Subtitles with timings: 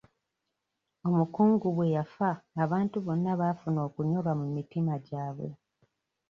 [1.07, 2.29] Omukungu bwe yafa
[2.63, 5.49] abantu bonna baafuna okunyolwa mu mitima gyabwe.